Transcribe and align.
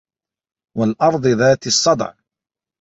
وَالأَرضِ 0.77 1.25
ذاتِ 1.27 1.67
الصَّدعِ 1.67 2.13